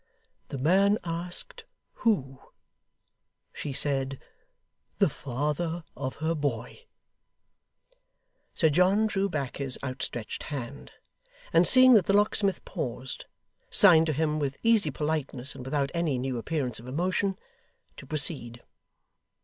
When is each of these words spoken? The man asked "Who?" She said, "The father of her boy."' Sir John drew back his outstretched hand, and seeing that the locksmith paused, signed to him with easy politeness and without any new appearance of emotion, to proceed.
The 0.47 0.57
man 0.57 0.97
asked 1.03 1.65
"Who?" 2.01 2.39
She 3.53 3.71
said, 3.71 4.19
"The 4.97 5.09
father 5.09 5.83
of 5.95 6.15
her 6.15 6.33
boy."' 6.33 6.87
Sir 8.55 8.69
John 8.71 9.05
drew 9.05 9.29
back 9.29 9.57
his 9.57 9.77
outstretched 9.83 10.41
hand, 10.45 10.91
and 11.53 11.67
seeing 11.67 11.93
that 11.93 12.05
the 12.07 12.13
locksmith 12.13 12.65
paused, 12.65 13.25
signed 13.69 14.07
to 14.07 14.13
him 14.13 14.39
with 14.39 14.57
easy 14.63 14.89
politeness 14.89 15.53
and 15.53 15.63
without 15.63 15.91
any 15.93 16.17
new 16.17 16.39
appearance 16.39 16.79
of 16.79 16.87
emotion, 16.87 17.37
to 17.97 18.07
proceed. 18.07 18.63